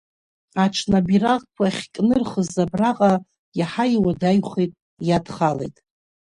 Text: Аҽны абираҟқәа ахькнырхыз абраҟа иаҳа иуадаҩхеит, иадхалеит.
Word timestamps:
Аҽны 0.63 0.95
абираҟқәа 0.99 1.65
ахькнырхыз 1.69 2.51
абраҟа 2.63 3.11
иаҳа 3.59 3.85
иуадаҩхеит, 3.95 4.71
иадхалеит. 5.07 5.75